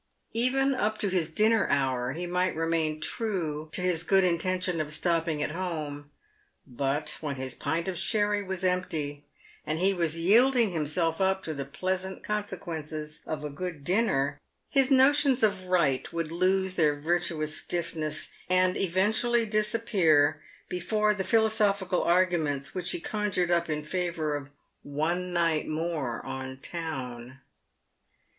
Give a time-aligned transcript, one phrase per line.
[0.33, 4.91] Even up to his dinner hour he might remain true to his good intention of
[4.91, 6.09] stop piug at home;
[6.65, 9.25] but when his pint of sherry was empty,
[9.63, 14.39] and he was yielding himself up to the pleasant consequences of a good dinner,
[14.71, 22.01] his notions of right would lose their virtuous stiffness, and eventually disappear before the philosophical
[22.01, 24.49] arguments which he conjured up in favour of
[24.81, 27.39] one night more on town.